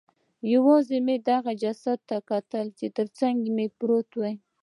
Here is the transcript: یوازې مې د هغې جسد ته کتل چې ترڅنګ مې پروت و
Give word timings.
یوازې 0.53 0.97
مې 1.05 1.15
د 1.25 1.27
هغې 1.37 1.53
جسد 1.63 1.99
ته 2.09 2.17
کتل 2.29 2.65
چې 2.77 2.85
ترڅنګ 2.97 3.37
مې 3.55 3.67
پروت 3.77 4.09
و 4.19 4.23